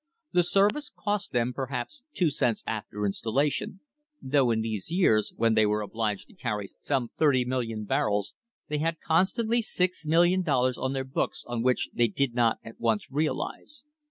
The 0.31 0.41
service 0.41 0.89
cost 0.89 1.31
them 1.31 1.53
perhaps 1.53 2.01
two 2.11 2.31
cents 2.31 2.63
after 2.65 3.05
installation, 3.05 3.81
though 4.19 4.49
in 4.49 4.61
these 4.61 4.91
years, 4.91 5.31
when 5.35 5.53
they 5.53 5.67
were 5.67 5.81
obliged 5.81 6.25
to 6.29 6.33
carry 6.33 6.65
some 6.79 7.11
30,000,000 7.19 7.85
barrels, 7.85 8.33
they 8.67 8.79
had 8.79 8.99
constantly 8.99 9.61
$6,000,000 9.61 10.75
on 10.81 10.93
their 10.93 11.03
books 11.03 11.43
on 11.45 11.61
which 11.61 11.89
they 11.93 12.07
did 12.07 12.33
not 12.33 12.57
at 12.63 12.79
once 12.79 13.11
realise. 13.11 13.83